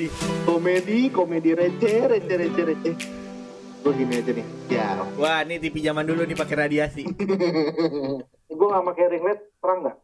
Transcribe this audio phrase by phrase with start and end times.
[0.00, 0.46] komedi.
[0.46, 2.94] komedi komedi receh receh receh receh
[3.80, 7.04] gue gini aja nih ya Wah, ini TV zaman dulu nih pakai radiasi.
[8.50, 9.96] Gue gak pakai ring light, terang nggak?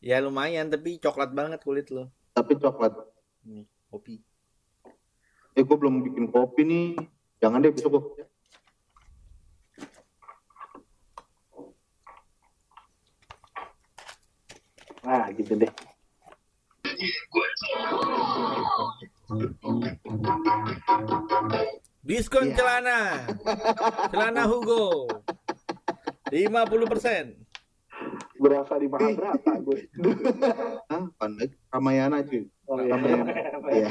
[0.00, 2.08] Ya lumayan, tapi coklat banget kulit lo.
[2.30, 2.96] tapi coklat
[3.42, 4.24] Nih, kopi.
[5.52, 6.86] eh gue belum bikin kopi nih
[7.36, 8.02] jangan deh besok gue
[15.00, 15.72] Nah, gitu deh.
[22.00, 22.56] Diskon Iya.
[22.56, 22.98] celana.
[24.10, 25.06] Celana Hugo.
[26.30, 27.36] 50%.
[28.40, 29.80] Berasa di Mahabharata gue.
[30.94, 32.96] ah pandai Ramayana cuy Oh, iya.
[32.96, 33.30] Ramayana
[33.76, 33.88] ya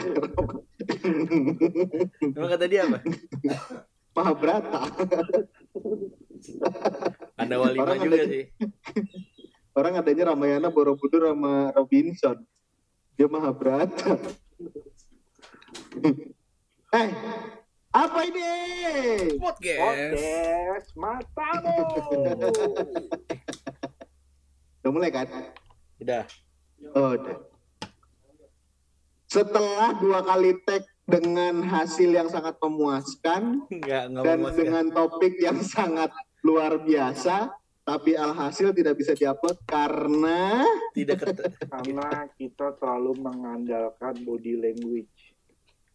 [2.25, 2.97] Emang kata dia apa?
[4.17, 4.81] Mahabharata
[7.37, 8.49] Ada Orang juga sih.
[9.77, 12.41] orang adanya Ramayana Borobudur sama Robinson
[13.19, 14.15] dia Mahabharata
[16.95, 17.09] eh
[17.91, 18.47] apa ini
[19.35, 20.23] Podcast.
[20.23, 21.75] Podcast matamu.
[24.79, 25.27] udah mulai kan
[25.99, 26.23] Udah.
[26.95, 27.37] oh, udah
[29.27, 34.59] setelah dua kali tag dengan hasil yang sangat memuaskan Enggak, enggak dan memuaskan.
[34.63, 37.51] dengan topik yang sangat luar biasa
[37.89, 40.61] tapi alhasil tidak bisa diupload karena
[40.93, 41.17] Tidak.
[41.73, 45.33] Karena kita terlalu mengandalkan body language.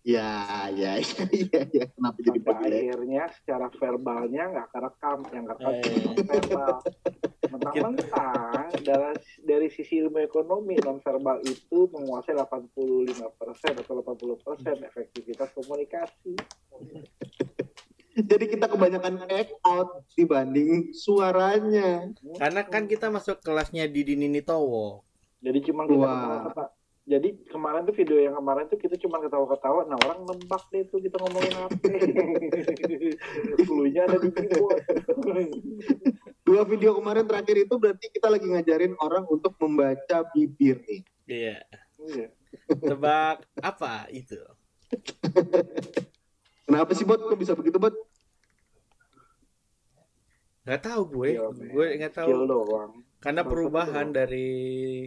[0.04, 1.84] ya ya ya ya, ya.
[1.96, 6.24] kenapa jadi begini akhirnya secara verbalnya nggak kerekam, yang kerekam Eh.
[6.28, 6.76] verbal.
[7.48, 16.36] Mentang-mentang dari, dari sisi ilmu ekonomi non verbal itu menguasai 85% atau 80% efektivitas komunikasi.
[18.14, 25.02] Jadi kita kebanyakan act out dibanding suaranya Karena kan kita masuk kelasnya di Dinini Towo.
[25.42, 26.14] Jadi cuma kita Wah.
[26.14, 26.70] ketawa-ketawa.
[27.04, 29.84] Jadi kemarin tuh video yang kemarin tuh kita cuma ketawa-ketawa.
[29.90, 31.76] Nah orang nembak deh tuh kita ngomongin apa.
[33.68, 34.80] Cluenya ada di keyboard.
[36.44, 41.58] dua video kemarin terakhir itu berarti kita lagi ngajarin orang untuk membaca bibir nih Iya.
[42.04, 42.26] Iya.
[42.84, 44.40] Tebak apa itu?
[46.64, 47.94] kenapa sih bot kok bisa begitu bot
[50.64, 51.28] Gak tahu gue.
[51.36, 51.68] Iya, men.
[51.70, 52.28] Gue nggak tahu.
[53.20, 55.04] Karena perubahan dari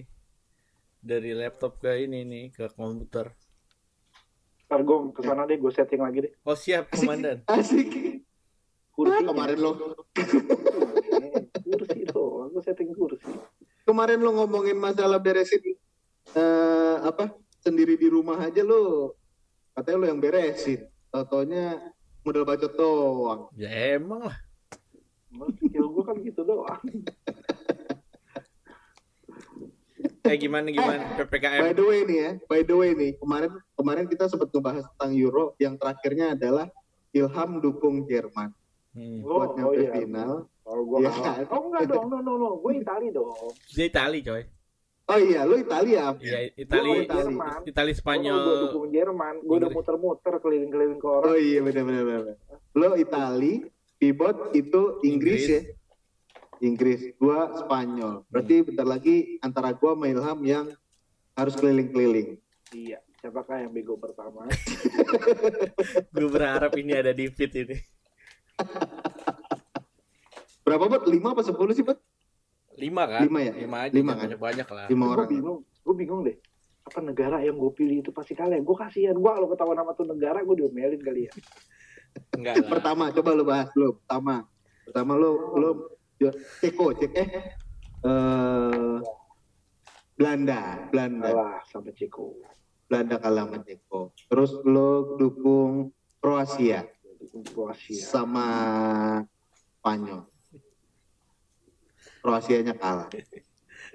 [0.98, 3.34] dari laptop ke ini nih ke komputer.
[4.68, 6.34] Ntar gue ke sana deh, gue setting lagi deh.
[6.44, 7.42] Oh siap komandan.
[7.50, 8.22] asik
[8.92, 9.72] Kursi Ah, kemarin lo
[11.62, 13.30] kursi doang, gue setting kursi.
[13.86, 15.62] kemarin lo ngomongin masalah beresin
[16.34, 17.30] eh, apa
[17.62, 19.14] sendiri di rumah aja lo
[19.72, 21.78] katanya lo yang beresin tau-taunya
[22.26, 24.38] modal bacot doang Ya emang lah.
[25.30, 26.82] Skill gue kan gitu doang.
[30.22, 31.62] Eh gimana gimana by ppkm?
[31.72, 35.56] the way nih ya by the way nih kemarin kemarin kita sempat ngebahas tentang Euro
[35.58, 36.68] yang terakhirnya adalah
[37.12, 38.52] Ilham dukung Jerman
[38.92, 39.22] Hmm.
[39.22, 39.94] buat nyampe iya.
[39.94, 41.12] final Kalau gue Iya.
[41.14, 41.38] kalah.
[41.48, 43.30] Oh enggak dong, no no no, gue Itali dong.
[43.70, 44.42] Dia Itali coy.
[45.08, 47.14] oh iya lo Italia Iya Gue Itali Itali.
[47.30, 47.60] Jerman.
[47.64, 48.42] Itali Gue Spanyol.
[48.66, 49.34] dukung Jerman.
[49.40, 51.24] Gue udah muter-muter keliling-keliling ke orang.
[51.24, 52.36] oh iya benar benar benar
[52.74, 53.54] lo Itali
[53.98, 55.48] Pivot itu Inggris, Inggris.
[55.50, 55.62] ya
[56.58, 60.66] Inggris gua Spanyol berarti bentar lagi antara gua sama Ilham yang
[61.38, 62.38] harus keliling-keliling
[62.76, 63.00] Iya.
[63.18, 64.46] Siapakah yang bego pertama?
[66.14, 67.78] Gue berharap ini ada di feed ini.
[70.68, 71.98] berapa bot lima apa sepuluh sih bot
[72.78, 73.26] Lima kan?
[73.26, 73.54] Lima ya?
[73.58, 73.94] Lima aja.
[73.98, 74.30] Lima kan?
[74.30, 74.86] Banyak-banyak lah.
[74.86, 75.60] lima gue orang bingung.
[75.82, 76.38] Gue bingung deh.
[76.86, 78.62] Apa negara yang gue pilih itu pasti kalian?
[78.62, 79.18] Gue kasihan.
[79.18, 81.34] Gue kalau ketahuan nama tuh negara, gue diomelin kali ya.
[82.34, 82.70] Enggak lah.
[82.70, 84.36] pertama coba lo bahas lo pertama.
[84.84, 85.70] Pertama lo lo
[86.16, 87.30] jo- Ceko cek eh
[88.02, 88.96] eh,
[90.14, 91.28] Belanda Belanda.
[91.30, 92.26] Kalah sama Ceko.
[92.88, 94.02] Belanda kalah sama Ceko.
[94.28, 96.88] Terus lo dukung Kroasia.
[97.18, 98.02] Dukung Kroasia.
[98.02, 98.48] sama
[99.78, 100.26] Spanyol.
[102.22, 103.08] Kroasianya kalah.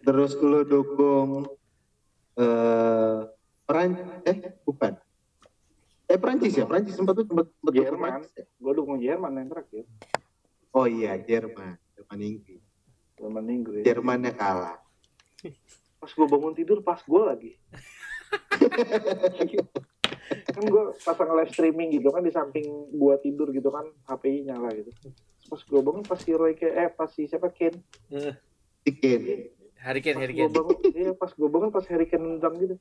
[0.03, 1.47] Terus lo dukung
[2.34, 3.21] eh
[3.62, 3.94] Peran
[4.27, 4.98] eh bukan
[6.12, 8.20] eh Prancis ya Prancis sempat tuh sempat Jerman.
[8.20, 8.44] Ya?
[8.54, 9.84] Gue dukung Jerman yang terakhir.
[10.70, 12.62] oh iya Jerman Jerman Inggris
[13.16, 13.82] Jerman Inggris.
[13.82, 14.76] Jermannya kalah
[15.97, 17.53] Pas gue bangun tidur, pas gue lagi.
[20.48, 24.70] kan gue pasang live streaming gitu kan di samping gue tidur gitu kan HP nyala
[24.72, 24.91] gitu.
[25.47, 27.74] Pas gue bangun pas si Roy Ke- eh pas si siapa Ken.
[28.10, 28.34] Eh,
[29.78, 30.50] Hurricane, Pas gue Hurricane.
[30.50, 32.74] bangun, iya pas gue bangun pas Harry Kane nendang gitu.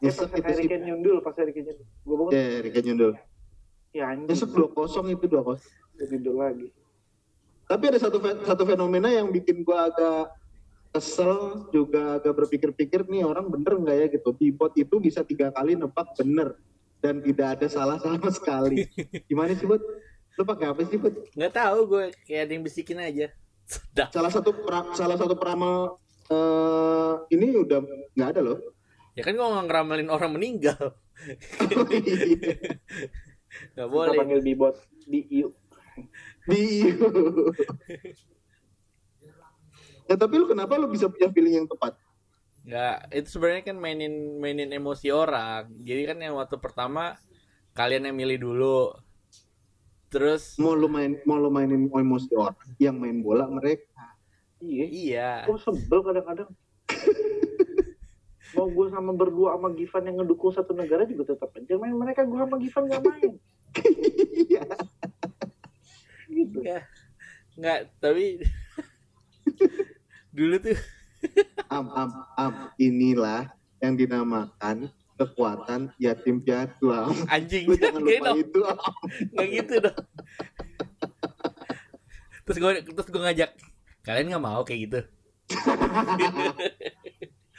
[0.00, 1.86] Eh pas nyesek itu Harry sih Kane nyundul, pas Harry Kane nyundul.
[2.00, 3.12] Gue bangun, ya Rika Nyundul
[3.90, 4.26] ya anjing.
[4.26, 6.68] nyesek dua kosong itu dua kosong Gue tidur lagi.
[7.64, 10.30] tapi ada satu fe- satu fenomena yang bikin gua agak
[10.90, 11.34] kesel
[11.68, 16.06] juga agak berpikir-pikir nih orang bener nggak ya gitu bibot itu bisa tiga kali nebak
[16.14, 16.58] bener
[16.98, 18.90] dan tidak ada salah sama sekali
[19.24, 19.78] gimana sih bot
[20.34, 23.26] lu pakai apa sih bot Nggak tahu gue kayak ada yang bisikin aja.
[23.70, 24.10] Sedap.
[24.10, 27.78] salah satu pra- salah satu peramal eh, ini udah
[28.12, 28.58] nggak ada loh
[29.18, 30.78] Ya kan gue nggak ngeramalin orang meninggal.
[33.74, 34.16] Nggak Kita boleh.
[34.16, 35.50] panggil bibot di iu.
[36.46, 37.10] Bio.
[40.08, 41.94] ya tapi lu kenapa lu bisa punya feeling yang tepat
[42.60, 45.72] Nggak, itu sebenarnya kan mainin mainin emosi orang.
[45.80, 47.16] Jadi kan yang waktu pertama
[47.72, 48.92] kalian yang milih dulu.
[50.12, 53.88] Terus mau lu main mau lu mainin emosi orang yang main bola mereka
[54.60, 54.84] Iya.
[54.92, 55.30] iya.
[55.48, 56.52] Gue sebel kadang-kadang.
[58.56, 61.94] Mau gue sama berdua sama Givan yang ngedukung satu negara juga tetap aja main.
[61.94, 63.32] Mereka gue sama Givan gak main.
[64.50, 64.66] Iya.
[66.26, 66.58] gitu.
[66.58, 66.82] Nggak,
[67.54, 68.42] nggak, tapi
[70.36, 70.78] dulu tuh
[71.74, 73.50] am am am inilah
[73.82, 74.88] yang dinamakan
[75.20, 77.12] kekuatan yatim piatu Am.
[77.28, 78.36] anjing lu jangan lupa dong.
[78.40, 78.78] itu Am.
[79.36, 79.98] nggak gitu dong
[82.48, 83.50] terus gue terus gue ngajak
[84.00, 85.00] kalian nggak mau kayak gitu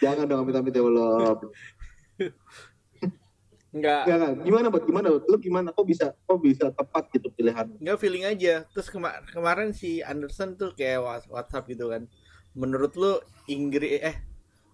[0.01, 1.37] jangan dong amit amit ya Allah.
[3.71, 4.01] Nggak.
[4.03, 4.33] Nggak, nggak.
[4.43, 5.71] gimana buat gimana lu gimana?
[5.71, 7.71] Kok bisa kok bisa tepat gitu pilihan?
[7.79, 8.67] Nggak feeling aja.
[8.67, 12.03] Terus kema- kemarin si Anderson tuh kayak Whats- WhatsApp gitu kan.
[12.51, 13.15] Menurut lu
[13.47, 14.17] Inggris eh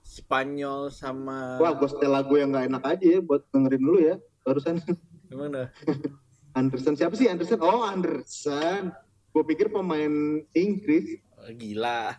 [0.02, 4.16] Spanyol sama wah gue setel lagu yang nggak enak aja ya buat dengerin dulu ya
[4.42, 4.82] barusan.
[5.30, 5.70] Gimana?
[6.58, 6.98] Anderson.
[6.98, 7.62] Siapa sih Anderson?
[7.62, 8.90] Oh Anderson.
[9.30, 10.10] Gue pikir pemain
[10.58, 11.22] Inggris.
[11.38, 12.18] Oh, gila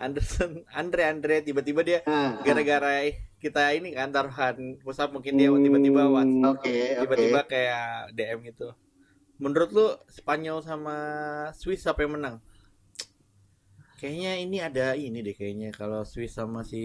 [0.00, 3.04] Anderson Andre Andre tiba-tiba dia ah, gara-gara
[3.36, 8.38] kita ini kan taruhan pusat mungkin dia tiba-tiba Hmm, WhatsApp oke oke tiba-tiba kayak DM
[8.46, 8.68] gitu.
[9.36, 10.96] Menurut lu Spanyol sama
[11.54, 12.36] Swiss siapa yang menang?
[13.96, 16.82] Kayaknya ini ada ini deh kayaknya kalau Swiss sama si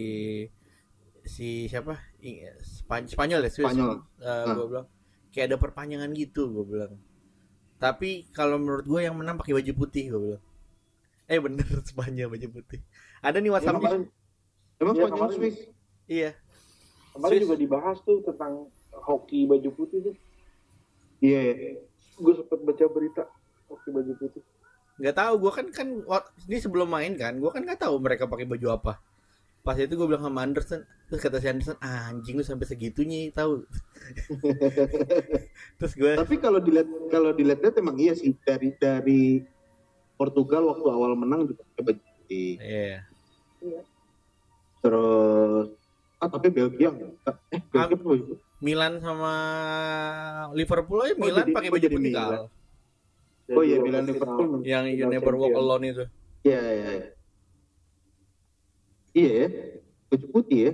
[1.23, 1.95] si siapa?
[2.19, 3.67] I- Span- Spanyol ya Swiss.
[3.67, 4.03] Spanyol.
[4.17, 4.53] Eh, Ah.
[4.53, 4.87] gua bilang
[5.31, 6.93] kayak ada perpanjangan gitu gua bilang.
[7.75, 10.43] Tapi kalau menurut gue yang menang pakai baju putih gua bilang.
[11.25, 12.79] Eh bener Spanyol baju putih.
[13.19, 14.01] Ada nih Ya, WhatsApp kemarin,
[14.77, 15.57] emang Iya, Spanyol kemarin- Swiss
[16.05, 16.29] Iya.
[17.11, 17.43] kemarin Swiss.
[17.43, 18.53] juga dibahas tuh tentang
[18.95, 20.15] hoki baju putih tuh.
[21.19, 21.53] iya iya.
[22.15, 23.23] Gue sempet baca berita
[23.65, 24.43] hoki baju putih.
[24.95, 25.87] nggak tahu gue kan kan
[26.45, 28.93] ini sebelum main kan gue kan nggak tahu mereka pakai baju apa
[29.59, 33.27] pas itu gue bilang sama Anderson terus kata si Anderson ah, anjing lu sampai segitunya
[33.29, 33.67] tahu
[35.77, 39.43] terus gue tapi kalau dilihat kalau dilihat emang iya sih dari dari
[40.15, 42.51] Portugal waktu awal menang juga pakai baju putih.
[42.59, 42.99] iya
[44.81, 45.67] terus
[46.21, 48.37] ah tapi Belgia enggak eh Belgia pakai baju putih.
[48.63, 49.33] Milan sama
[50.55, 52.31] Liverpool aja Oh, Milan pakai oh, baju putih Milan.
[53.51, 54.03] oh iya Milan.
[54.07, 55.53] Liverpool yang You Never Walk.
[55.53, 56.05] Alone itu
[56.45, 57.07] iya iya iya.
[59.13, 59.47] iya ya
[60.09, 60.73] baju putih ya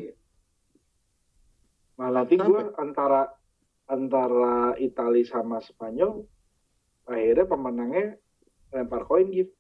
[2.02, 2.50] nanti Kenapa?
[2.50, 3.22] gue antara
[3.86, 6.26] antara Italia sama Spanyol,
[7.06, 8.08] akhirnya pemenangnya
[8.72, 9.52] lempar koin gitu.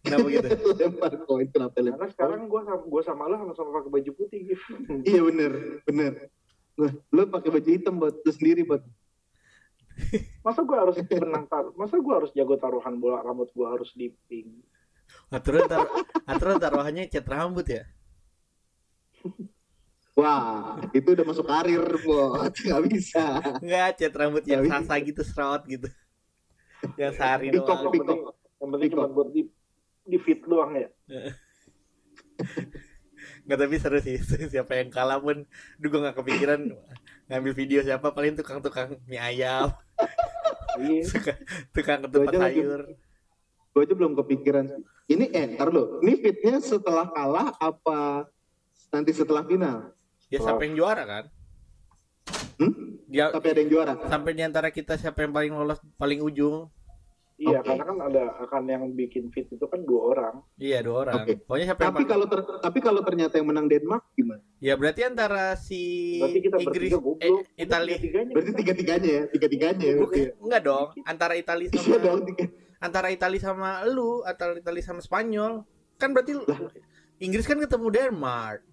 [0.00, 0.48] kenapa gitu?
[0.80, 4.40] Lempar koin kenapa lempar Karena sekarang gue sama gue sama lo sama-sama pakai baju putih
[4.52, 4.64] gitu.
[5.08, 5.52] iya bener
[5.84, 6.12] bener.
[6.76, 8.82] Nah, lu pakai baju hitam buat lu sendiri buat
[10.44, 14.12] Masa gue harus menang tar Masa gue harus jago taruhan bola rambut gue harus di
[14.28, 14.64] pink.
[15.30, 15.86] aturan tar
[16.26, 17.86] aturan taruhannya cat rambut ya?
[20.16, 23.24] Wah itu udah masuk karir buat nggak bisa.
[23.60, 25.88] Nggak cat rambut yang sasa gitu serot gitu
[27.00, 27.80] yang sehari Pikok, doang.
[27.82, 28.06] Yang pikok.
[28.06, 28.20] penting,
[28.60, 29.02] yang penting Pikok.
[29.02, 29.42] cuma buat di
[30.06, 30.88] di fit doang ya.
[33.46, 34.18] Nggak tapi seru sih.
[34.52, 35.46] Siapa yang kalah pun
[35.78, 36.74] Duh gue gak kepikiran
[37.26, 38.14] Ngambil video siapa.
[38.14, 39.74] Paling tukang-tukang mie ayam.
[40.78, 41.02] Iya.
[41.08, 41.38] Tukang,
[41.74, 42.82] tukang Gua ketupat sayur.
[43.76, 44.72] gue aja belum kepikiran
[45.04, 48.24] ini eh ntar lo ini fitnya setelah kalah apa
[48.88, 49.92] nanti setelah final?
[50.32, 51.24] Ya siapa yang juara kan?
[52.56, 52.72] Hmm?
[53.04, 53.92] Dia tapi ada yang juara.
[54.08, 56.72] Sampai di antara kita siapa yang paling lolos Paling ujung
[57.36, 57.68] Iya, Oke.
[57.68, 60.34] karena kan ada akan yang bikin fit itu kan dua orang.
[60.56, 61.36] Iya dua orang Oke.
[61.44, 64.72] Pokoknya siapa yang tapi paling kalau ter- tapi kalau ternyata yang menang Denmark gimana Ya
[64.72, 65.82] berarti antara si
[66.16, 68.32] Berarti kita Inggris eh, Italia Tiganya.
[68.32, 70.30] berarti tiga tiganya ya tiga tiganya ya berarti ya?
[70.40, 72.44] Enggak dong Antara Italia iya sama dong tiga
[72.80, 75.52] Antara Italia sama lu Atau Italia sama Spanyol
[76.00, 76.32] Kan berarti
[77.18, 78.64] Inggris kan ketemu Denmark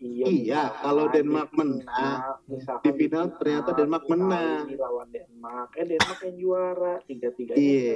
[0.00, 4.62] Iya, kalau misalkan Denmark di menang, final- misalkan di final ternyata Denmark menang.
[4.72, 7.52] lawan Denmark, eh Denmark yang juara tiga tiga.
[7.52, 7.94] Iya.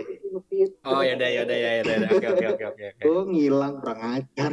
[0.84, 2.08] Oh ya udah ya udah ya udah ya.
[2.10, 3.02] Oke oke oke oke oke.
[3.06, 4.50] oh ngilang kurang ajar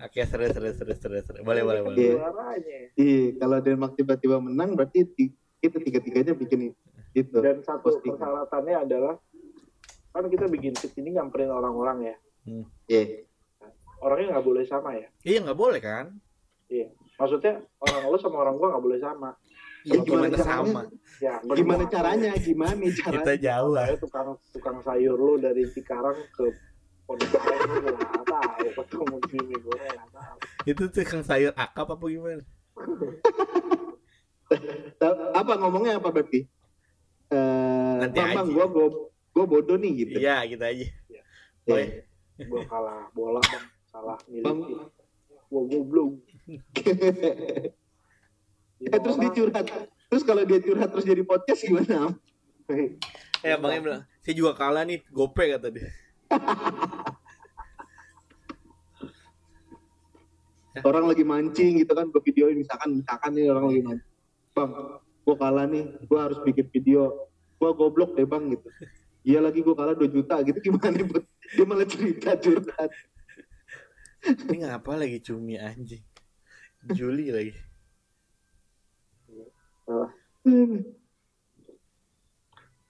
[0.00, 1.38] Oke seru seru seru seru seru.
[1.42, 1.96] Boleh boleh boleh.
[1.98, 2.12] Iya.
[2.14, 2.78] Juaranya.
[2.94, 6.72] iya kalau Denmark tiba-tiba menang berarti ti- kita tiga tiganya bikin
[7.10, 8.14] itu Dan satu Posting.
[8.14, 9.14] persyaratannya adalah
[10.08, 12.16] kan kita bikin fit ini nyamperin orang-orang ya.
[12.86, 13.28] Iya.
[13.98, 16.16] orangnya nggak boleh sama ya Iya nggak boleh kan?
[16.68, 19.30] Iya maksudnya orang lu sama orang gua nggak boleh sama
[19.86, 20.58] Ya Gimana gimana caranya?
[20.66, 20.82] sama?
[21.18, 22.30] ya Gimana caranya?
[22.36, 23.34] Gimana Kita caranya?
[23.38, 23.86] jauh lah.
[23.86, 26.44] Saya tukang tukang sayur lu dari Cikarang ke
[27.06, 29.16] Pondok Lain lu nggak tahu ketemu
[29.54, 32.42] nggak tahu Itu tukang sayur akap apa gimana?
[34.98, 36.40] Ta- Apa ngomongnya apa Bepi?
[37.28, 38.52] Eh, Nanti bang, bang, aja.
[38.52, 38.86] gua, gua,
[39.30, 40.16] gua bodoh nih gitu.
[40.16, 40.86] Iya gitu aja.
[41.06, 41.22] Ya.
[41.68, 41.76] Oh,
[42.40, 44.58] gue kalah bola bang salah milih Bang.
[45.48, 46.18] gua goblok
[48.78, 49.66] Eh, terus dia curhat.
[50.08, 52.16] Terus kalau dia curhat terus jadi podcast gimana?
[53.44, 55.92] Eh abangnya bilang, saya juga kalah nih, gope kata dia.
[60.86, 64.10] Orang lagi mancing gitu kan, gue videoin misalkan misalkan nih orang lagi mancing.
[64.56, 64.70] Bang,
[65.26, 67.28] gua kalah nih, gua harus bikin video.
[67.58, 68.70] Gua goblok deh bang gitu.
[69.26, 72.90] Iya lagi gua kalah 2 juta gitu gimana buat dia malah cerita curhat.
[74.24, 76.02] Ini ngapa lagi cumi anjing?
[76.86, 77.54] Juli lagi.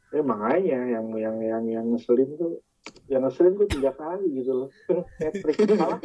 [0.09, 2.59] ya makanya yang yang yang yang ngeselin tuh
[3.07, 4.69] yang ngeselin tuh tiga kali gitu loh.
[5.21, 5.59] Hat trick.
[5.77, 6.01] Malah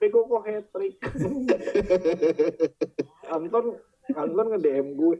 [0.00, 0.96] bego kok hat trick.
[3.34, 3.76] Anton
[4.16, 5.18] Anton nge DM gue.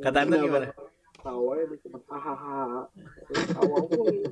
[0.00, 0.68] Kata anda gimana?
[1.20, 2.88] tawa dia cuma hahaha.
[3.52, 4.24] Tawa mulu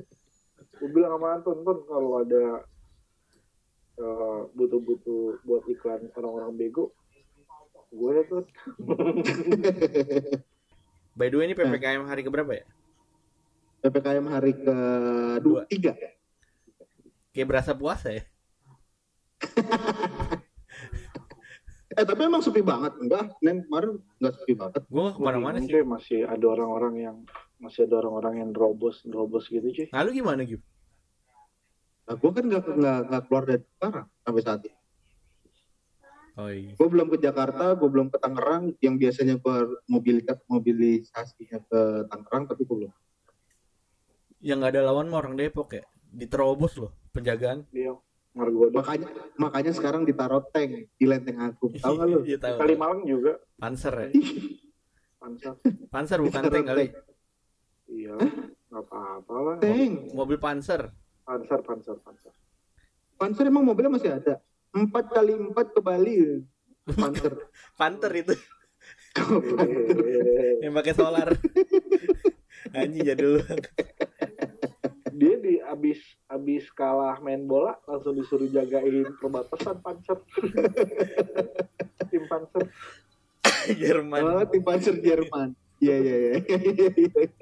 [0.79, 2.43] gue bilang sama Anton Anton kalau ada
[4.55, 6.95] butuh-butuh buat iklan orang-orang bego
[7.89, 8.43] gue tuh
[11.19, 12.63] By the way ini PPKM hari keberapa ya?
[13.83, 14.77] PPKM hari ke
[15.43, 15.91] dua tiga.
[17.35, 18.23] Kayak berasa puasa ya?
[21.89, 23.35] Eh tapi emang sepi banget enggak?
[23.43, 24.81] Nen kemarin enggak sepi banget.
[24.87, 25.83] Gue gak ke mana-mana sih.
[25.83, 27.17] Masih ada orang-orang yang
[27.59, 30.63] masih ada orang-orang yang robos robos gitu cuy Nah lu gimana Gib?
[32.09, 34.77] Nah, gue kan nggak nggak nggak keluar dari Tangerang sampai saat ini.
[36.39, 36.73] Oh iya.
[36.73, 38.73] Gue belum ke Jakarta, gue belum ke Tangerang.
[38.81, 42.93] Yang biasanya gue mobilitas mobilisasinya ke Tangerang, tapi gue belum.
[44.41, 45.85] Yang gak ada lawan mah orang Depok ya?
[46.09, 47.69] Diterobos loh penjagaan.
[48.29, 49.07] Margoda Makanya
[49.41, 51.73] makanya sekarang ditaruh tank di Lenteng Agung.
[51.77, 52.19] Tahu nggak lu?
[52.29, 52.55] Iya tahu.
[52.61, 54.09] Kalimalang juga Panser ya?
[55.21, 55.49] pansa
[55.91, 56.85] Panser bukan tank kali.
[57.89, 58.15] iya
[58.69, 60.13] nggak apa-apa lah Tank.
[60.13, 60.93] Mobil Panser.
[61.29, 62.33] Panser panser panser
[63.19, 64.39] Panzer emang mobilnya masih ada.
[64.71, 66.41] Empat kali empat ke Bali.
[66.89, 67.35] Panzer.
[67.79, 68.33] Panther itu
[70.63, 71.29] yang pakai solar.
[72.71, 73.69] Anjing jadul banget.
[75.19, 75.99] dia di abis
[76.31, 80.15] abis kalah main bola langsung disuruh jagain perbatasan panser
[82.07, 82.71] tim panser
[83.75, 84.21] Jerman.
[84.23, 85.51] Oh, tim Panzer Jerman.
[85.83, 86.33] Iya iya iya.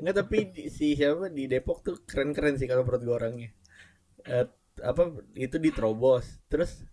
[0.02, 3.50] Enggak tapi di- si siapa di Depok tuh keren-keren sih kalau menurut gue orangnya.
[4.28, 4.46] Eh,
[4.84, 5.02] apa
[5.34, 6.28] itu diterobos.
[6.48, 6.84] Terus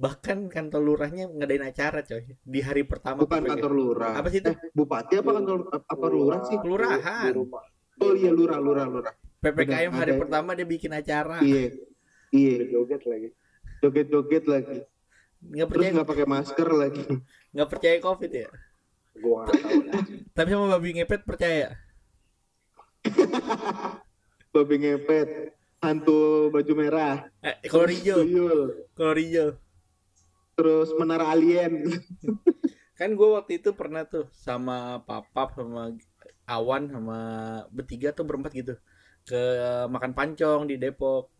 [0.00, 4.12] bahkan kantor lurahnya ngadain acara coy di hari pertama Bukan kantor lurah.
[4.16, 4.50] Apa sih itu?
[4.50, 6.56] Eh, bupati apa kantor apa lurah sih?
[6.58, 7.32] Kelurahan.
[8.00, 9.12] Oh iya lurah lurah lurah.
[9.40, 11.40] PPKM hari Ada- pertama dia bikin acara.
[11.40, 11.72] Iya.
[12.30, 12.70] Iya.
[12.70, 13.28] joget lagi
[13.80, 14.78] Joget-joget lagi.
[15.40, 17.02] Nggak Terus percaya nggak pakai masker lagi.
[17.50, 18.48] nggak percaya covid ya.
[19.20, 20.02] gua nggak tahu dah.
[20.36, 21.68] Tapi sama babi ngepet percaya.
[24.50, 25.28] Babi ngepet.
[25.80, 27.24] Hantu baju merah.
[27.40, 28.60] Eh, kalau Tuyul.
[28.92, 29.56] kalau Rijo.
[30.52, 31.88] Terus menara alien.
[33.00, 35.96] Kan gue waktu itu pernah tuh sama Papap sama
[36.44, 37.18] Awan sama
[37.72, 38.76] bertiga tuh berempat gitu
[39.24, 39.40] ke
[39.88, 41.32] makan pancong di Depok.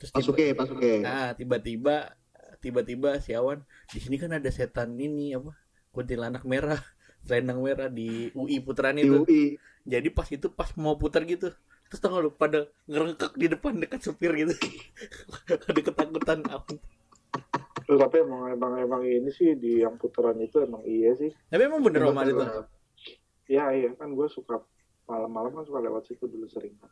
[0.00, 0.92] Terus tiba- Pasuke, pasuke.
[1.04, 2.16] Nah, tiba-tiba
[2.56, 3.60] tiba-tiba si Awan
[3.92, 5.52] di sini kan ada setan ini apa?
[5.92, 6.80] Kuntilanak merah,
[7.28, 9.20] selendang merah di UI Putaran Di itu.
[9.20, 9.44] UI.
[9.84, 11.52] Jadi pas itu pas mau putar gitu,
[11.86, 14.54] terus tau gak lu pada ngerengkek di depan dekat supir gitu.
[15.70, 16.76] ada ketakutan Awan.
[17.86, 21.62] Terus tapi emang emang emang ini sih di yang putaran itu emang iya sih Tapi
[21.62, 22.48] emang bener Om ada tuh.
[23.46, 24.58] Iya iya kan gue suka
[25.06, 26.90] malam-malam kan suka lewat situ dulu sering kan.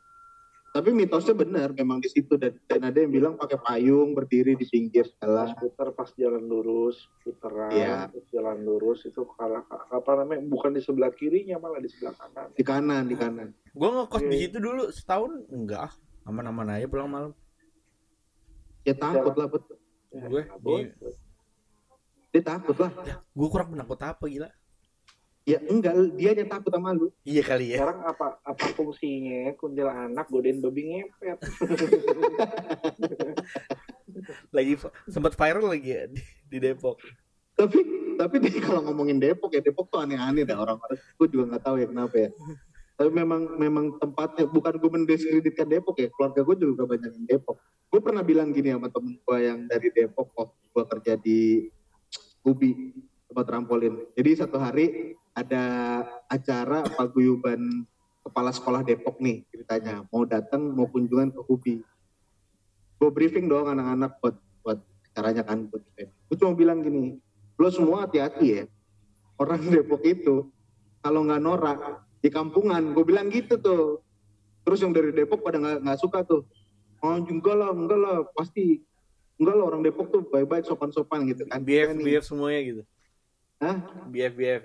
[0.75, 4.67] Tapi mitosnya benar, memang di situ dan, dan ada yang bilang pakai payung berdiri di
[4.67, 5.55] pinggir Pas jalan.
[5.55, 8.11] putar pas jalan lurus, putaran, Iya.
[8.11, 12.49] terus jalan lurus itu kalau apa namanya bukan di sebelah kirinya malah di sebelah kanan.
[12.51, 13.49] Di kanan, di kanan.
[13.71, 14.43] Gue ngekos di Iya.
[14.43, 17.33] situ dulu setahun enggak aman-aman aja pulang malam.
[18.83, 19.79] Ya takut lah, betul.
[20.11, 20.91] Ya, Gue nggak di- boleh.
[22.29, 22.91] Dia takut lah.
[23.31, 24.51] Gue kurang penakut apa gila?
[25.45, 27.13] Ya enggak, dia yang takut sama lu.
[27.21, 27.85] Iya kali ya.
[27.85, 31.39] Sekarang apa apa fungsinya kuntilanak godain babi ngepet?
[34.57, 34.81] Lagi
[35.13, 36.97] sempat viral lagi ya di, di Depok.
[37.53, 37.77] Tapi
[38.17, 40.97] tapi dia kalau ngomongin Depok ya Depok tuh aneh-aneh dah orang-orang.
[41.21, 42.31] Gue juga nggak tahu ya kenapa ya.
[42.95, 47.59] tapi memang memang tempatnya bukan gue mendiskreditkan Depok ya keluarga gue juga banyak yang Depok
[47.91, 51.67] gue pernah bilang gini sama temen gue yang dari Depok kok gue kerja di
[52.47, 52.95] Ubi
[53.27, 55.65] tempat trampolin jadi satu hari ada
[56.31, 57.85] acara paguyuban
[58.25, 60.07] kepala sekolah Depok nih ceritanya.
[60.09, 61.77] Mau datang mau kunjungan ke Ubi
[63.05, 64.79] gue briefing dong anak-anak buat buat
[65.13, 67.21] caranya kan buat gue cuma bilang gini
[67.55, 68.65] lo semua hati-hati ya.
[69.39, 70.51] Orang Depok itu
[71.05, 71.79] kalau nggak norak
[72.19, 72.97] di kampungan.
[72.97, 74.03] Gue bilang gitu tuh.
[74.67, 76.43] Terus yang dari Depok pada nggak nggak suka tuh.
[76.99, 78.17] Oh enggak lah enggak lah.
[78.35, 78.83] Pasti
[79.39, 81.63] enggak lah orang Depok tuh baik-baik sopan-sopan gitu kan.
[81.63, 81.95] BF.
[81.95, 82.83] BF semuanya gitu.
[83.63, 83.77] Hah?
[84.11, 84.63] BF BF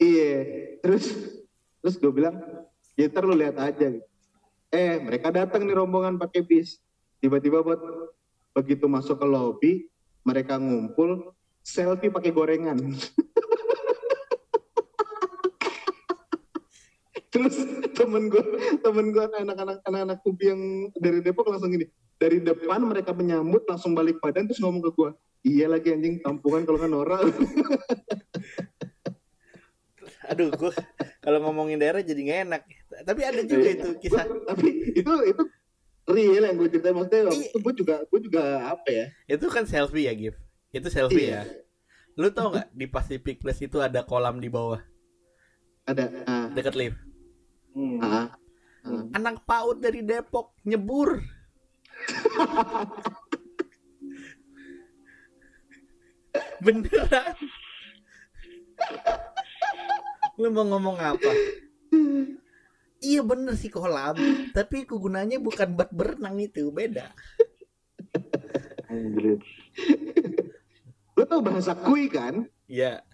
[0.00, 0.34] iya.
[0.80, 1.04] Terus
[1.84, 2.40] terus gue bilang
[2.94, 3.92] ya ntar lu lihat aja.
[4.74, 6.80] Eh mereka datang nih rombongan pakai bis.
[7.20, 7.80] Tiba-tiba buat
[8.54, 9.72] begitu masuk ke lobby
[10.24, 12.78] mereka ngumpul selfie pakai gorengan.
[17.34, 17.56] Terus
[17.94, 18.44] temen gue
[18.82, 21.86] temen gue anak-anak anak-anak kubi yang dari Depok langsung gini
[22.18, 25.10] dari depan mereka menyambut langsung balik badan terus ngomong ke gue
[25.46, 27.22] iya lagi anjing kampungan kalau kan norak
[30.30, 30.72] aduh gue
[31.24, 32.62] kalau ngomongin daerah jadi nggak enak.
[33.04, 34.24] Tapi ada juga itu kisah.
[34.24, 34.66] Tapi
[34.96, 35.42] itu itu
[36.08, 36.94] real yang gue ceritain.
[36.94, 37.50] Maksudnya waktu Iya.
[37.50, 39.06] itu gue juga gue juga apa ya?
[39.28, 40.36] Itu kan selfie ya Gif?
[40.72, 41.42] Itu selfie Iya.
[41.44, 41.48] ya?
[42.14, 44.80] Lu tau nggak di Pacific Place itu ada kolam di bawah?
[45.84, 46.96] Ada ah, dekat lift.
[47.74, 47.98] Hmm.
[48.00, 48.30] ah,
[48.86, 49.02] ah.
[49.12, 51.20] anak PAUD dari Depok nyebur.
[56.64, 57.36] Beneran
[60.40, 61.32] lu mau ngomong apa?
[63.04, 64.16] Iya bener sih kolam.
[64.56, 67.12] Tapi kegunaannya bukan buat berenang itu beda.
[68.88, 69.44] Anjrit.
[71.14, 72.48] lo tau bahasa kui kan?
[72.66, 73.04] Ya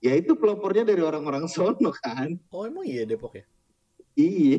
[0.00, 2.40] ya itu pelopornya dari orang-orang sono kan.
[2.50, 3.44] Oh emang iya Depok ya?
[4.16, 4.58] Iya.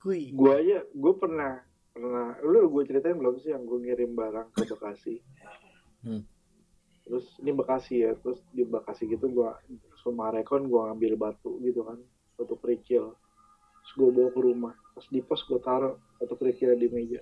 [0.00, 0.32] Kui.
[0.32, 1.60] Gue aja, gue pernah
[1.92, 5.20] pernah, lu gue ceritain belum sih yang gue ngirim barang ke Bekasi.
[6.00, 6.24] Hmm.
[7.04, 9.28] Terus ini Bekasi ya, terus di Bekasi gitu
[10.00, 12.00] gue Sumarekon gue ngambil batu gitu kan,
[12.40, 13.12] batu kerikil.
[13.84, 17.20] Terus gue bawa ke rumah, pas di pos gue taruh batu kerikilnya di meja.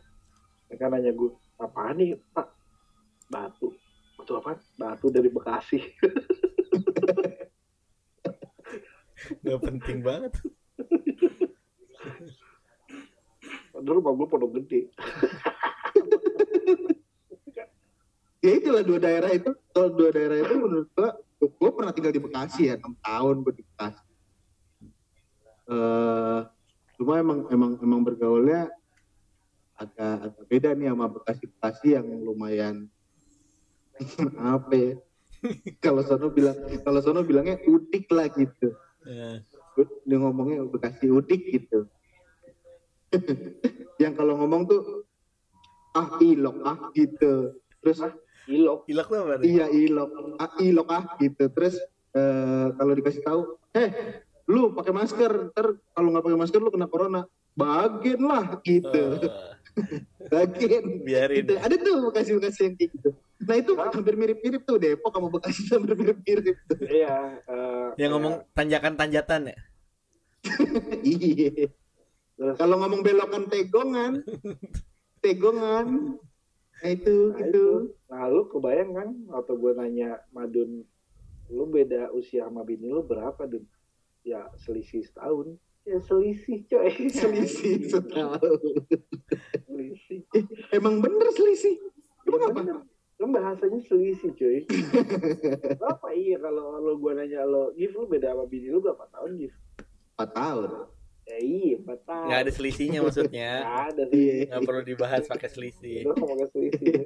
[0.71, 2.55] Mereka nanya gue, apaan nih pak?
[3.27, 3.75] Batu.
[4.15, 4.63] Batu apa?
[4.79, 5.83] Batu dari Bekasi.
[9.29, 10.33] nggak penting banget
[13.75, 14.81] Padahal rumah gue pondok gede.
[18.47, 21.11] ya itulah dua daerah itu dua daerah itu menurut gua
[21.55, 24.07] gue pernah tinggal di Bekasi ya enam tahun gue di Bekasi.
[25.69, 26.41] Eh
[26.99, 28.67] cuma emang emang emang bergaulnya
[29.79, 32.91] agak agak beda nih sama Bekasi Bekasi yang lumayan
[34.59, 34.95] apa ya?
[35.79, 38.75] Kalau sono bilang kalau sono bilangnya udik lah gitu.
[39.07, 39.39] Eh,
[40.07, 41.87] dia ngomongnya Bekasi udik gitu.
[44.03, 45.07] Yang kalau ngomong tuh
[45.95, 47.55] ah ilok ah gitu.
[47.83, 48.03] Terus
[48.49, 48.89] Ilok.
[48.89, 49.45] ilok tuh apa nih?
[49.47, 50.11] iya ilok.
[50.41, 51.45] Ah ilok ah gitu.
[51.53, 51.75] Terus
[52.13, 53.41] eh, kalau dikasih tahu
[53.77, 53.89] eh
[54.49, 55.53] lu pakai masker.
[55.53, 57.29] Ntar kalau nggak pakai masker lu kena corona.
[57.53, 59.05] Bagian lah gitu.
[59.21, 59.31] Eh,
[60.33, 60.85] bagian.
[61.05, 61.45] Biarin.
[61.45, 61.55] Gitu.
[61.61, 63.11] ada tuh bekasi bekasi yang kayak gitu.
[63.39, 63.95] Nah itu Hah?
[63.95, 66.79] hampir mirip-mirip tuh Depok sama Bekasi hampir mirip-mirip tuh.
[66.83, 67.39] Iya.
[67.45, 69.59] eh, yang kayak- ngomong tanjakan-tanjatan ya?
[71.05, 71.69] Iya.
[72.39, 72.55] Terus?
[72.55, 74.23] Kalau ngomong belokan tegongan
[75.19, 76.17] tegongan
[76.79, 77.65] nah itu Nah, gitu
[78.09, 80.81] Nah, lu kebayang kan atau gue nanya Madun,
[81.53, 83.69] lu beda usia sama bini lu berapa, Dun?
[84.25, 85.61] Ya, selisih setahun.
[85.85, 86.93] Ya, selisih, coy.
[87.21, 88.61] selisih setahun
[89.69, 90.21] selisih.
[90.75, 92.77] emang bener selisih Ya, emang apa bener.
[93.19, 94.65] Kan bahasanya selisih, coy.
[95.81, 99.37] berapa iya kalau lo gue nanya lo, Gif, lu beda sama bini lu berapa tahun,
[99.39, 99.55] Gif?
[100.19, 100.71] empat tahun
[101.29, 101.77] Ya, iya,
[102.09, 103.51] nggak ada selisihnya maksudnya.
[103.61, 104.17] Nggak ada sih.
[104.17, 104.35] iya.
[104.49, 106.09] Nggak perlu dibahas pakai selisih.
[106.09, 107.05] Ngomongin selisih.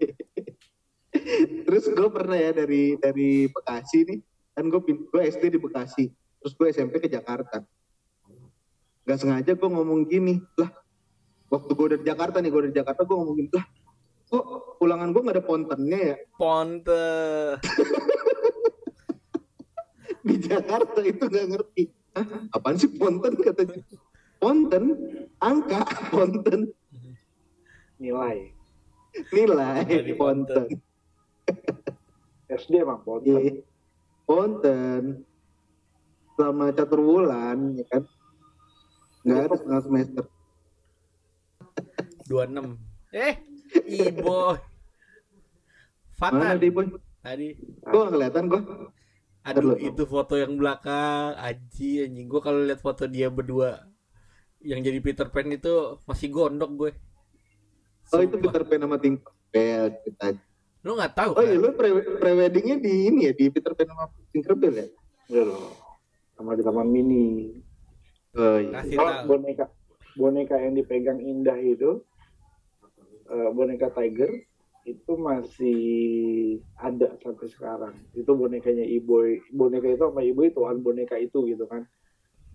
[1.67, 4.19] terus gue pernah ya dari dari Bekasi nih.
[4.55, 6.07] Kan gue gue SD di Bekasi.
[6.39, 7.67] Terus gue SMP ke Jakarta.
[9.03, 10.71] Nggak sengaja gue ngomong gini lah
[11.53, 13.67] waktu gue dari Jakarta nih gue dari Jakarta gue ngomong gini lah
[14.33, 14.45] kok
[14.81, 16.17] ulangan gue nggak ada pontennya ya?
[16.41, 17.05] Ponte.
[20.25, 21.83] Di Jakarta itu nggak ngerti.
[22.17, 22.25] Hah,
[22.57, 23.37] apaan sih ponten?
[23.37, 23.77] katanya
[24.43, 24.85] ponten
[25.39, 26.67] angka ponten
[28.03, 28.51] Nilai.
[29.31, 29.87] nilai
[30.19, 30.67] ponten.
[32.51, 33.31] SD emang ponten.
[33.31, 33.63] Iya.
[34.27, 35.23] ponten
[36.35, 38.03] selama catur bulan ya kan
[39.23, 40.25] nggak ada setengah semester
[42.27, 42.81] 26
[43.13, 43.35] eh
[43.87, 44.57] ibo
[46.19, 46.87] mana Fatan dia boy
[47.21, 48.63] tadi gue nggak kelihatan gue
[49.43, 49.91] Aduh, Betul.
[49.91, 52.31] itu foto yang belakang, aji anjing.
[52.31, 53.91] Gue kalau lihat foto dia berdua
[54.63, 56.93] yang jadi Peter Pan itu masih gondok gue.
[58.09, 58.43] Oh itu Sumpah.
[58.43, 60.27] Peter Pan sama Tinkerbell kita.
[60.83, 61.47] Lu nggak tahu Oh kan?
[61.47, 64.87] iya lu pre preweddingnya di ini ya di Peter Pan sama Tinkerbell ya?
[65.29, 65.71] Iya loh.
[66.35, 67.59] Sama di taman mini.
[68.35, 68.81] Oh iya.
[68.81, 69.27] Kasih Kalau tahu.
[69.29, 69.65] boneka
[70.13, 72.03] boneka yang dipegang Indah itu
[73.27, 74.31] eh, boneka Tiger
[74.83, 75.81] itu masih
[76.75, 77.95] ada sampai sekarang.
[78.13, 79.39] Itu bonekanya Iboy.
[79.49, 81.87] Boneka itu sama Iboy tuan boneka itu gitu kan.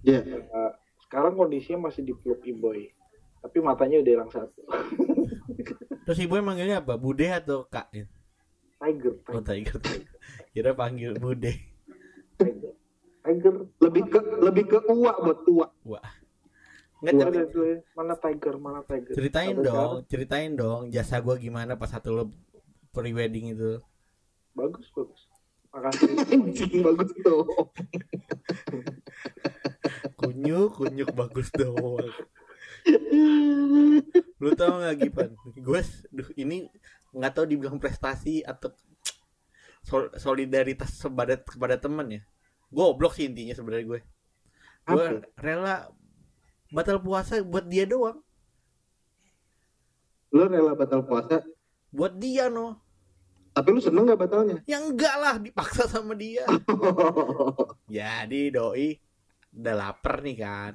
[0.04, 0.22] Iya.
[0.28, 0.72] Eh,
[1.08, 2.91] sekarang kondisinya masih dipeluk Iboy.
[3.39, 4.60] Tapi matanya udah hilang satu.
[6.08, 7.00] Terus ibu manggilnya apa?
[7.00, 7.91] Bude atau Kak?
[8.78, 10.13] Tiger, Oh, Tiger, Tiger.
[10.52, 11.56] Kira panggil Bude.
[12.36, 12.74] Tiger.
[13.24, 13.54] Tiger.
[13.80, 15.67] Lebih ke lebih ke uak buat tua.
[15.88, 16.04] Wah.
[16.98, 17.78] Nggak, tapi ada tuh, ya.
[17.93, 19.13] mana Tiger, mana Tiger.
[19.13, 22.24] ceritain Sampai dong, sekarang ceritain dong jasa gua gimana pas satu lo
[22.89, 23.78] pre-wedding itu.
[24.58, 25.22] Bagus, bagus.
[25.70, 26.10] Makasih.
[26.88, 27.46] Bagus tuh.
[30.17, 32.10] Kunyuk, kunyuk bagus doang.
[34.41, 35.30] Lu tau gak Gipan?
[35.53, 36.65] Gue, duh, ini
[37.13, 38.73] nggak tahu dibilang prestasi atau
[39.86, 42.21] sol- solidaritas kepada kepada teman ya.
[42.73, 44.01] Goblok sih intinya sebenarnya gue.
[44.89, 45.06] Gue
[45.38, 45.93] rela
[46.73, 48.17] batal puasa buat dia doang.
[50.34, 51.45] Lu rela batal puasa,
[51.88, 52.84] Buat dia no.
[53.56, 54.62] tapi lu seneng gak batalnya?
[54.69, 56.45] Ya enggak lah dipaksa sama dia.
[57.89, 58.97] Jadi doi
[59.58, 60.74] udah lapar nih kan.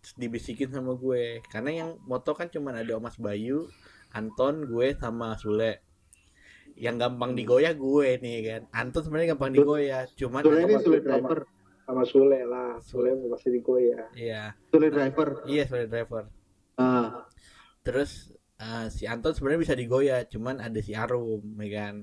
[0.00, 1.42] Terus dibisikin sama gue.
[1.48, 3.66] Karena yang moto kan cuma ada Mas Bayu,
[4.12, 5.80] Anton, gue sama Sule.
[6.74, 8.62] Yang gampang digoyah gue nih kan.
[8.72, 11.38] Anton sebenarnya gampang digoyah, cuman Sule ini Sule driver.
[11.84, 12.70] sama Sule lah.
[12.80, 14.08] Sule pasti digoyah.
[14.14, 15.44] iya, Sule driver.
[15.44, 16.24] iya Sule driver.
[16.76, 17.26] Ah,
[17.84, 21.94] Terus eh, si Anton sebenarnya bisa digoyah, cuman ada si Arum, ya kan.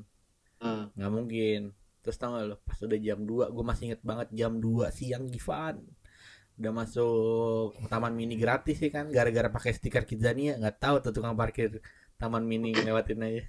[0.61, 0.85] ah.
[0.93, 4.57] nggak mungkin terus tau gak lo pas udah jam 2 gue masih inget banget jam
[4.57, 5.85] 2 siang Givan.
[6.61, 10.57] Udah masuk taman mini gratis sih kan gara-gara pakai stiker Kidzania.
[10.61, 11.81] Nggak tahu tuh tukang parkir
[12.21, 13.43] taman mini lewatin aja.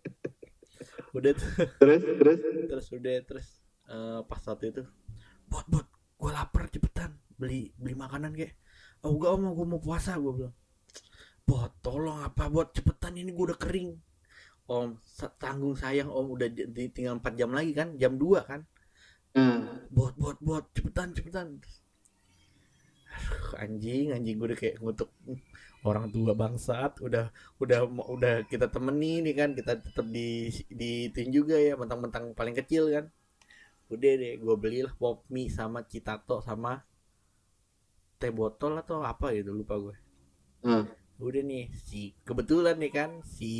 [1.16, 1.50] Udah tuh,
[1.82, 2.38] Terus terus?
[2.70, 3.46] Terus udah terus
[3.90, 4.82] eh, pas waktu itu
[5.50, 8.54] bot bot gue lapar cepetan beli beli makanan kayak
[9.02, 10.54] oh enggak om gue mau puasa gue bilang.
[11.42, 12.70] Bot tolong apa bot?
[12.70, 13.90] Cepetan ini gue udah kering
[14.76, 14.88] om
[15.42, 16.48] tanggung sayang om udah
[16.96, 17.88] tinggal 4 jam lagi kan?
[18.02, 18.60] Jam 2 kan?
[19.36, 19.58] Nah,
[19.96, 21.48] bot bot bot cepetan cepetan.
[23.16, 25.38] Aduh, anjing anjing gue udah kayak ngutuk "Hmm,
[25.88, 26.92] orang tua bangsat.
[27.06, 27.24] Udah
[27.62, 27.80] udah
[28.16, 29.50] udah kita temenin nih kan?
[29.58, 30.28] Kita tetap di
[30.80, 33.04] di itu juga ya mentang-mentang paling kecil kan?
[33.94, 36.72] Udah deh gue belilah pop mie sama citato sama
[38.20, 39.94] teh botol atau apa gitu lupa gue
[40.64, 40.84] ah.
[41.20, 43.52] Udah nih si kebetulan nih kan si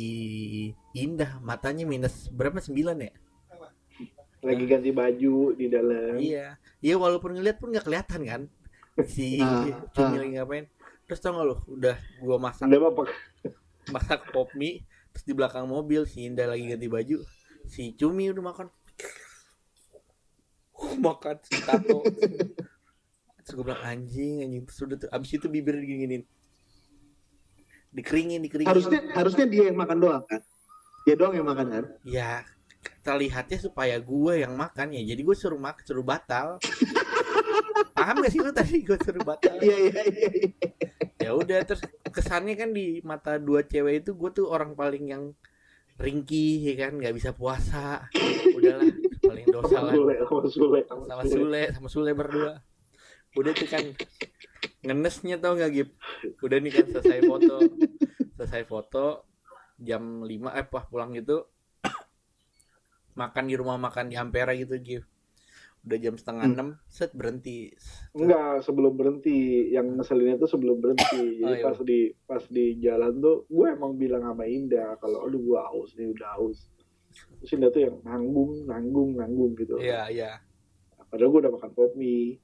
[0.93, 3.13] Indah matanya minus berapa sembilan ya
[4.41, 6.17] Lagi ganti baju di dalam.
[6.17, 8.41] Iya, iya walaupun ngeliat pun nggak kelihatan kan
[9.05, 10.19] si Ah, Cumi ah.
[10.25, 10.65] lagi ngapain.
[11.05, 11.93] Terus tau gak lu, udah
[12.25, 13.03] gua masak Udah apa?
[13.93, 14.81] masak pop mie,
[15.13, 17.21] terus di belakang mobil si Indah lagi ganti baju,
[17.69, 18.67] si Cumi udah makan.
[21.05, 22.01] makan si tato.
[23.41, 26.25] Terus gue bilang anjing anjing terus udah tuh abis itu bibir diginin
[27.91, 28.71] dikeringin dikeringin.
[28.71, 30.41] Harusnya harusnya dia yang makan doang kan?
[31.03, 31.85] Dia doang yang makan kan?
[32.05, 32.45] ya
[33.01, 35.01] terlihatnya supaya gue yang makan ya.
[35.13, 36.57] Jadi gue suruh mak suruh batal.
[37.97, 38.81] Paham gak sih lu tadi?
[38.81, 39.57] Gue suruh batal.
[39.59, 40.27] Iya iya iya.
[40.31, 40.49] iya.
[41.21, 45.23] ya udah terus kesannya kan di mata dua cewek itu gue tuh orang paling yang
[46.01, 46.97] ringkih ya kan?
[46.97, 48.05] Nggak bisa puasa.
[48.57, 48.89] Udahlah
[49.21, 49.93] paling dosa Sama lah.
[49.93, 52.61] Sule, sama Sule, sama Sule sama Sule berdua
[53.33, 53.85] udah tuh kan
[54.81, 55.89] ngenesnya tau nggak Gip
[56.39, 57.55] udah nih kan selesai foto
[58.35, 59.05] selesai foto
[59.77, 61.47] jam 5 eh pas pulang gitu
[63.13, 65.03] makan di rumah makan di Ampera gitu Gip
[65.81, 66.53] udah jam setengah Hmm.
[66.53, 67.73] enam set berhenti
[68.13, 69.65] Enggak, sebelum berhenti.
[69.67, 71.41] Yang ngeselinnya tuh sebelum berhenti.
[71.41, 71.65] Jadi Oh, iya.
[71.65, 75.97] pas di pas di jalan tuh, gue emang bilang sama Indah kalau aduh gue haus
[75.97, 76.69] nih udah haus.
[77.41, 79.81] Terus Indah tuh yang nanggung, nanggung, nanggung gitu.
[79.81, 80.31] iya iya
[81.09, 82.37] Padahal gue udah makan pop mie.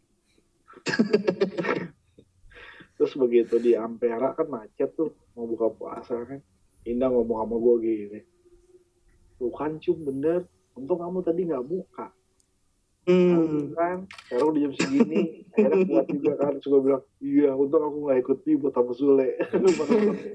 [2.98, 6.42] Terus begitu di Ampera kan macet tuh mau buka puasa kan.
[6.88, 8.20] Indah ngomong sama gue gini.
[9.38, 10.46] Tuh kan cum bener.
[10.78, 12.14] Untung kamu tadi nggak buka.
[13.08, 13.72] Hmm.
[13.72, 17.98] kan sekarang udah jam segini akhirnya kuat juga kan terus gue bilang iya untung aku
[18.04, 19.30] nggak ikut ribut sama Sule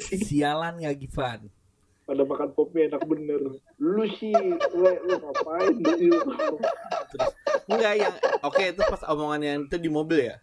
[0.09, 1.52] sialan nggak Givan
[2.12, 3.40] pada makan pop mie enak bener
[3.81, 4.37] lu sih
[4.77, 6.20] le lu ngapain situ
[7.72, 10.37] Enggak yang oke itu pas omongan yang itu di mobil ya.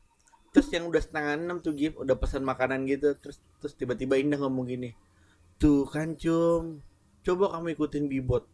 [0.50, 4.42] Terus yang udah setengah enam tuh Gif udah pesan makanan gitu terus terus tiba-tiba Indah
[4.42, 4.96] ngomong gini.
[5.60, 6.80] Tuh kan cum,
[7.22, 8.48] coba kamu ikutin bibot.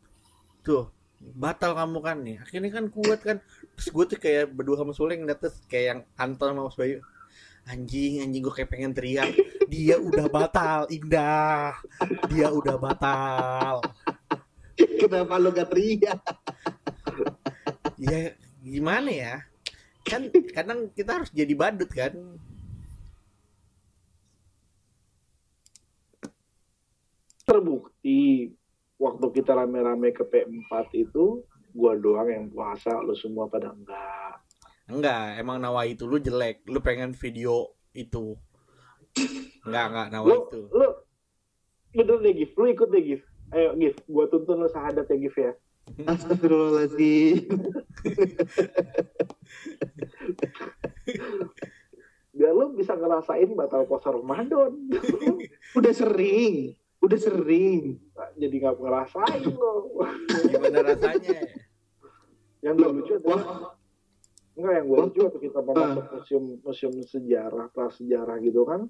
[0.65, 3.38] Tuh batal kamu kan nih akhirnya kan kuat kan
[3.73, 6.99] terus gue tuh kayak berdua sama Sule ngeliat terus kayak yang Anton sama Mas Bayu
[7.65, 9.32] anjing anjing gue kayak pengen teriak
[9.69, 11.73] dia udah batal indah.
[12.30, 13.82] Dia udah batal.
[14.75, 16.19] Kenapa lu gak teriak?
[17.95, 19.36] ya gimana ya?
[20.06, 22.13] Kan kadang kita harus jadi badut kan?
[27.45, 28.51] Terbukti
[28.97, 34.41] waktu kita rame-rame ke P4 itu gua doang yang puasa lu semua pada enggak.
[34.86, 36.65] Enggak emang nawa itu lu jelek.
[36.69, 38.38] Lu pengen video itu
[39.65, 40.88] enggak enggak nawa lu itu lu
[41.95, 43.21] bener deh Gif lu ikut deh Gif
[43.56, 45.54] ayo Gif gua tuntun lu sahadat ya Gif ya
[45.86, 47.45] Astagfirullahaladzim.
[52.36, 54.73] biar lu bisa ngerasain batal puasa Ramadan
[55.78, 56.73] Udah sering.
[57.06, 58.01] Udah sering.
[58.34, 59.93] jadi nggak ngerasain lo
[60.49, 61.38] gimana rasanya
[62.65, 63.74] yang Loh, lucu adalah
[64.55, 68.87] Enggak yang gue lucu waktu kita mau masuk museum museum sejarah prasejarah gitu kan.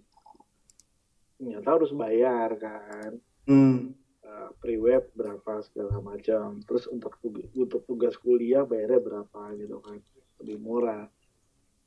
[1.41, 3.11] Ternyata harus bayar kan.
[3.45, 3.93] Hmm.
[4.25, 6.61] uh, pre-web berapa segala macam.
[6.61, 7.17] Terus untuk
[7.57, 9.97] untuk tugas kuliah bayarnya berapa gitu kan.
[10.45, 11.09] Lebih murah.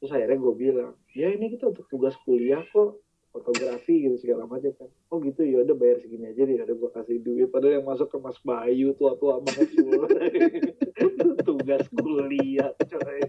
[0.03, 2.99] Terus akhirnya gue bilang ya ini kita untuk tugas kuliah kok.
[3.29, 4.91] Fotografi gitu segala macam kan.
[5.15, 5.47] Oh gitu.
[5.47, 6.67] Ya udah bayar segini aja deh.
[6.67, 7.47] Udah gue kasih duit.
[7.55, 10.11] Padahal yang masuk ke Mas Bayu tua-tua banget semua
[11.47, 13.21] tugas kuliah coy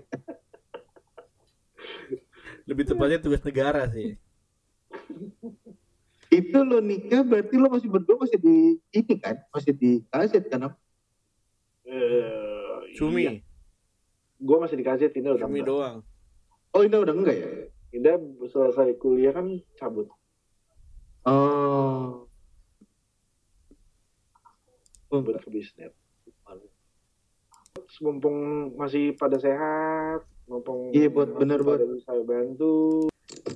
[2.70, 4.14] lebih tepatnya tugas negara sih
[6.30, 9.42] Itu lo nikah berarti lo masih berdua masih di ini kan?
[9.50, 10.78] Masih di kaset kan?
[11.90, 13.34] Eh, cumi iya.
[14.38, 15.74] gue masih dikasih ini udah cumi enggak.
[15.74, 15.98] doang
[16.78, 17.50] Oh ini udah enggak ya?
[17.98, 20.06] Indah selesai kuliah kan cabut
[21.26, 22.30] Oh.
[25.10, 25.98] Cabut ke bisnet
[28.00, 33.06] mumpung masih pada sehat mumpung Iya, Bot, bener, pada bisa bantu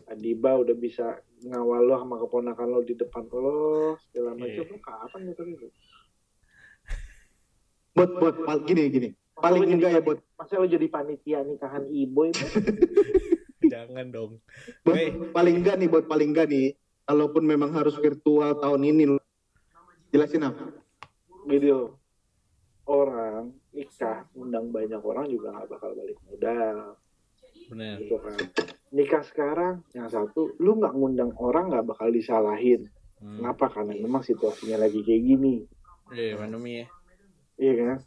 [0.05, 1.07] Adiba udah bisa
[1.41, 4.69] ngawal lo sama keponakan lo di depan lo segala macam Iya.
[4.69, 5.41] lo kapan gitu
[7.93, 9.09] Bot, bot, pal- gini, gini.
[9.35, 10.17] Paling enggak ya, bot.
[10.33, 12.41] masa lo jadi panitia nikahan ibu itu
[13.73, 14.31] jangan dong
[14.83, 15.13] Hei.
[15.29, 16.73] paling enggak nih, bot, paling enggak nih.
[17.03, 19.21] Kalaupun memang harus virtual tahun ini, lo-
[20.09, 20.71] jelasin apa?
[21.43, 21.99] video
[22.83, 26.77] orang nikah undang banyak orang juga nggak bakal balik modal.
[27.73, 28.37] Benar gitu kan.
[28.93, 32.87] Nikah sekarang yang satu lu nggak ngundang orang nggak bakal disalahin.
[33.23, 33.39] Hmm.
[33.39, 33.71] kenapa?
[33.71, 35.63] Karena memang situasinya lagi kayak gini.
[36.11, 36.87] Eh pandemi ya.
[37.55, 37.97] Iya kan?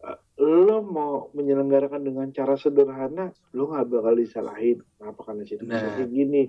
[0.00, 4.78] Eh, lo mau menyelenggarakan dengan cara sederhana lo nggak bakal disalahin.
[4.96, 5.20] Kenapa?
[5.26, 5.96] Karena situasi Nah.
[5.98, 6.42] kayak gini.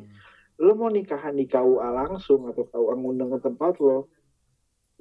[0.62, 4.14] Lo mau nikahan di KUA langsung atau KUA ngundang ke tempat lo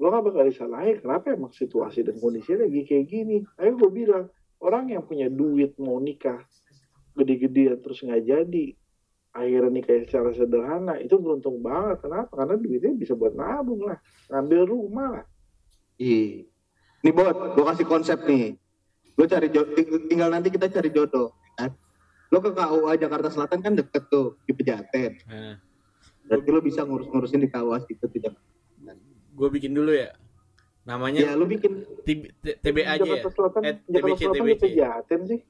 [0.00, 4.24] lo nggak bakal disalahin kenapa emang situasi dan kondisinya lagi kayak gini ayo gue bilang
[4.64, 6.40] orang yang punya duit mau nikah
[7.12, 8.66] gede-gedean terus nggak jadi
[9.36, 14.00] akhirnya nikah secara sederhana itu beruntung banget kenapa karena duitnya bisa buat nabung lah
[14.32, 15.26] ngambil rumah lah
[16.00, 16.48] Iya.
[17.04, 18.56] Nih bot, gue kasih konsep nih.
[19.20, 19.76] Lo cari jodoh,
[20.08, 21.76] tinggal nanti kita cari jodoh, kan?
[22.32, 25.20] Lo ke KUA Jakarta Selatan kan deket tuh di Pejaten.
[25.28, 25.60] nah,
[26.24, 28.16] Berarti lo bisa ngurus-ngurusin di KUA situ tuh.
[28.16, 28.48] Jakarta.
[29.40, 30.12] Gue bikin dulu ya
[30.82, 31.84] Ya, namanya lo bikin.
[32.02, 34.42] TB T- TBA aja ya Jakarta Selatan, Eh, Jakarta TBC, TBC.
[34.42, 35.40] di Pejaten sih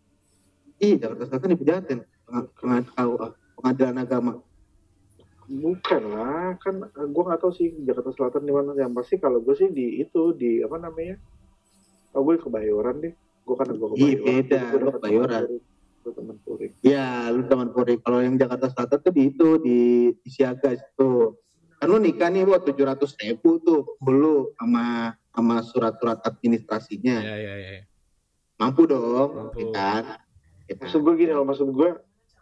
[0.80, 1.98] Iya, Jakarta Selatan di Pejaten.
[2.56, 3.26] KUA,
[3.56, 4.32] pengadilan agama.
[5.48, 9.50] bukan lah kan gue nggak tahu sih Jakarta Selatan di mana yang pasti kalau gue
[9.52, 11.18] sih di itu di apa namanya
[12.12, 14.60] oh gue kebayoran deh gue kan gue Iya, kebayoran beda.
[14.60, 15.42] Jadi gua Lo dapet Kebayoran.
[15.42, 15.58] teman Puri.
[16.12, 17.94] Teman puri Ya, lu teman Polri.
[17.98, 19.78] Kalau yang Jakarta Selatan tuh di itu di,
[20.16, 21.34] di Siaga itu.
[21.80, 27.16] Kan lu nikah nih buat tujuh ratus ribu tuh dulu sama sama surat-surat administrasinya.
[27.18, 27.80] ya ya ya
[28.60, 29.58] Mampu dong, Mampu.
[29.58, 30.02] ya kan?
[30.68, 30.84] Ya kan?
[30.84, 31.88] maksud gue gini loh maksud gue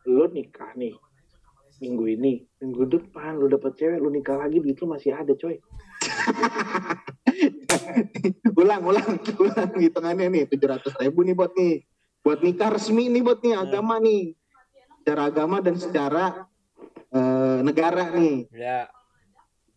[0.05, 0.99] lo nikah nih
[1.79, 5.55] minggu ini minggu depan lo dapet cewek lo nikah lagi duit lo masih ada coy
[8.59, 11.87] ulang, ulang, ulang hitungannya nih tujuh ratus ribu nih buat nih,
[12.21, 14.35] buat nikah resmi nih buat nih agama nih,
[15.01, 16.25] secara agama dan secara
[17.09, 18.51] eh, negara nih.
[18.51, 18.91] ya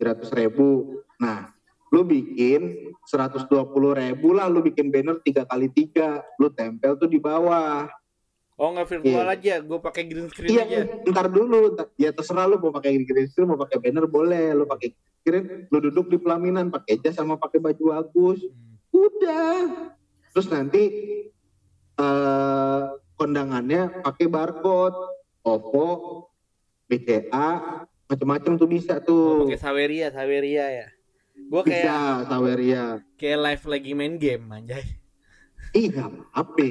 [0.02, 0.98] 300 ribu.
[1.22, 1.54] Nah,
[1.94, 3.46] lu bikin 120
[3.94, 7.86] ribu lah, lu bikin banner tiga kali tiga, lu tempel tuh di bawah.
[8.62, 9.34] oh nggak virtual Iya.
[9.34, 13.26] aja gue pakai green screen Iya, aja ntar dulu, ya terserah lu mau pakai green
[13.26, 17.42] screen, mau pakai banner boleh, lu pakai screen, lu duduk di pelaminan pakai jas sama
[17.42, 18.78] pakai baju bagus, Hmm.
[18.94, 19.58] udah.
[20.30, 20.82] Terus nanti
[21.98, 22.82] eh
[23.18, 24.98] kondangannya pakai barcode,
[25.42, 25.90] OVO,
[26.86, 27.50] BCA,
[28.12, 29.28] macam-macam tuh bisa Oh, tuh.
[29.48, 30.88] pakai saweria saweria ya
[31.42, 32.84] gue Bisa, kayak Saweria.
[33.16, 34.84] kayak live lagi main game anjay
[35.72, 36.68] Iya, apa?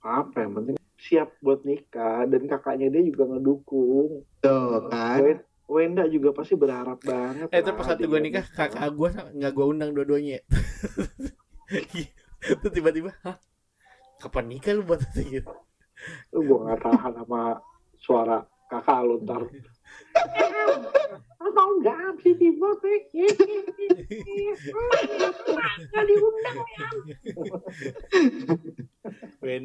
[0.00, 5.18] apa yang penting siap buat nikah dan kakaknya dia juga ngedukung Tuh kan.
[5.20, 9.08] Wen- Wenda juga pasti berharap banget Eh, itu lah pas satu gue nikah, kakak gue
[9.32, 10.36] nggak gue undang dua-duanya.
[12.44, 13.38] Itu tiba-tiba, hah?
[14.20, 15.48] Kapan nikah lu buat gitu?
[16.28, 17.56] lu gue nggak tahan sama
[17.96, 18.36] suara
[18.68, 19.40] kakak lu ntar
[22.22, 22.68] sih tiba
[25.90, 26.86] nggak diundang ya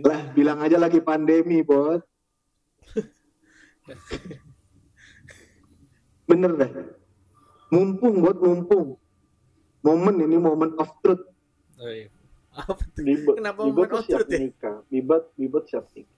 [0.01, 2.01] Lah, bilang aja lagi pandemi, Bos.
[6.25, 6.71] Bener dah.
[7.69, 8.97] Mumpung, buat mumpung.
[9.85, 11.21] Momen ini momen of truth.
[11.77, 12.09] oh, iya.
[12.57, 13.37] apa tuh?
[13.37, 14.39] Kenapa Bibet momen siap outfit ya?
[14.41, 16.17] nikah Bibet, Bibet siap nikah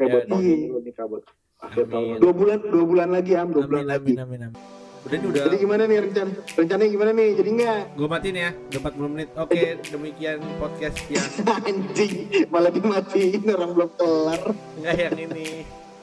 [0.00, 0.80] Ya, buat iya.
[0.80, 1.22] nikah buat
[1.66, 1.92] akhir Amin.
[1.92, 3.48] tahun Dua bulan, dua bulan lagi, Am.
[3.50, 4.12] Dua bulan Amin, lagi.
[4.14, 4.60] amin, amin, amin.
[5.02, 5.42] Udah nih udah.
[5.44, 6.30] Jadi gimana nih rencana?
[6.52, 7.28] Rencananya gimana nih?
[7.32, 7.80] Jadi nggak?
[7.94, 9.28] Gue matiin ya, udah 40 menit.
[9.36, 11.28] Oke, demikian podcast yang
[11.68, 12.14] Anjing,
[12.50, 14.40] malah dimatiin orang belum kelar.
[14.74, 15.48] enggak yang ini,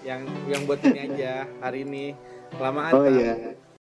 [0.02, 2.06] yang yang buat ini aja hari ini.
[2.54, 2.92] Kelamaan.
[2.94, 3.34] Oh iya.